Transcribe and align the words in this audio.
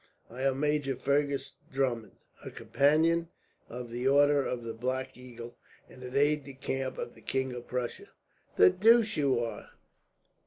"I 0.31 0.41
am 0.41 0.59
Major 0.59 0.95
Fergus 0.95 1.57
Drummond, 1.71 2.15
a 2.43 2.49
companion 2.49 3.29
of 3.69 3.91
the 3.91 4.07
order 4.07 4.43
of 4.43 4.63
the 4.63 4.73
Black 4.73 5.15
Eagle, 5.15 5.59
and 5.87 6.01
an 6.01 6.15
aide 6.17 6.43
de 6.43 6.53
camp 6.53 6.97
of 6.97 7.13
the 7.13 7.21
King 7.21 7.53
of 7.53 7.67
Prussia." 7.67 8.07
"The 8.55 8.71
deuce 8.71 9.15
you 9.15 9.37
are!" 9.39 9.69